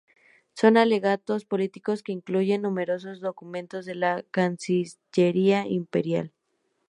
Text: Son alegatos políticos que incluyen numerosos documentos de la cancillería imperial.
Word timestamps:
Son 0.55 0.77
alegatos 0.77 1.45
políticos 1.45 2.01
que 2.01 2.11
incluyen 2.11 2.63
numerosos 2.63 3.19
documentos 3.21 3.85
de 3.85 3.93
la 3.93 4.23
cancillería 4.31 5.67
imperial. 5.67 6.33